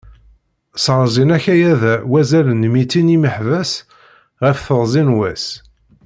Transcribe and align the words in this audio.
Sserzin 0.77 1.33
akayad-a 1.37 1.93
wazal 2.11 2.47
n 2.53 2.61
mitin 2.73 3.07
n 3.09 3.13
yimeḥbas 3.13 3.71
ɣef 4.43 4.57
teɣzi 4.67 5.03
n 5.07 5.09
wass. 5.17 5.45